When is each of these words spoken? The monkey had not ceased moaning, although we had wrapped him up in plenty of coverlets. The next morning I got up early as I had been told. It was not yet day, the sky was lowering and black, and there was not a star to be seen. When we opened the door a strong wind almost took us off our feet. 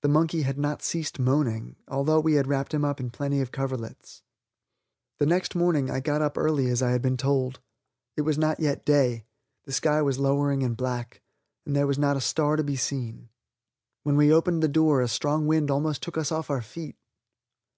The 0.00 0.08
monkey 0.08 0.44
had 0.44 0.56
not 0.58 0.82
ceased 0.82 1.18
moaning, 1.18 1.76
although 1.86 2.20
we 2.20 2.36
had 2.36 2.46
wrapped 2.46 2.72
him 2.72 2.86
up 2.86 3.00
in 3.00 3.10
plenty 3.10 3.42
of 3.42 3.52
coverlets. 3.52 4.22
The 5.18 5.26
next 5.26 5.54
morning 5.54 5.90
I 5.90 6.00
got 6.00 6.22
up 6.22 6.38
early 6.38 6.68
as 6.68 6.80
I 6.80 6.92
had 6.92 7.02
been 7.02 7.18
told. 7.18 7.60
It 8.16 8.22
was 8.22 8.38
not 8.38 8.60
yet 8.60 8.86
day, 8.86 9.26
the 9.64 9.72
sky 9.72 10.00
was 10.00 10.18
lowering 10.18 10.62
and 10.62 10.74
black, 10.74 11.20
and 11.66 11.76
there 11.76 11.86
was 11.86 11.98
not 11.98 12.16
a 12.16 12.20
star 12.22 12.56
to 12.56 12.64
be 12.64 12.76
seen. 12.76 13.28
When 14.04 14.16
we 14.16 14.32
opened 14.32 14.62
the 14.62 14.68
door 14.68 15.02
a 15.02 15.06
strong 15.08 15.46
wind 15.46 15.70
almost 15.70 16.02
took 16.02 16.16
us 16.16 16.32
off 16.32 16.48
our 16.48 16.62
feet. 16.62 16.96